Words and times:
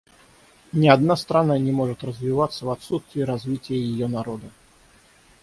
Ни 0.73 0.87
одна 0.87 1.15
страна 1.15 1.59
не 1.59 1.71
может 1.71 2.03
развиваться 2.03 2.65
в 2.65 2.71
отсутствие 2.71 3.23
развития 3.23 3.77
ее 3.77 4.07
народа. 4.07 4.49